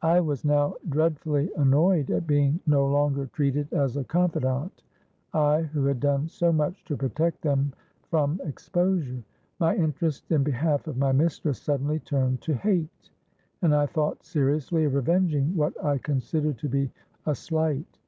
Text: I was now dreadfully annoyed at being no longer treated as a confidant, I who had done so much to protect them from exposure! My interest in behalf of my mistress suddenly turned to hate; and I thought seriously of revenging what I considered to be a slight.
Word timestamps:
I 0.00 0.20
was 0.22 0.46
now 0.46 0.76
dreadfully 0.88 1.50
annoyed 1.58 2.10
at 2.10 2.26
being 2.26 2.58
no 2.66 2.86
longer 2.86 3.26
treated 3.26 3.70
as 3.70 3.98
a 3.98 4.02
confidant, 4.04 4.82
I 5.34 5.60
who 5.60 5.84
had 5.84 6.00
done 6.00 6.26
so 6.30 6.50
much 6.54 6.82
to 6.86 6.96
protect 6.96 7.42
them 7.42 7.74
from 8.08 8.40
exposure! 8.44 9.22
My 9.58 9.76
interest 9.76 10.32
in 10.32 10.42
behalf 10.42 10.86
of 10.86 10.96
my 10.96 11.12
mistress 11.12 11.60
suddenly 11.60 11.98
turned 11.98 12.40
to 12.40 12.54
hate; 12.54 13.10
and 13.60 13.74
I 13.74 13.84
thought 13.84 14.24
seriously 14.24 14.84
of 14.86 14.94
revenging 14.94 15.54
what 15.54 15.84
I 15.84 15.98
considered 15.98 16.56
to 16.60 16.68
be 16.70 16.90
a 17.26 17.34
slight. 17.34 17.98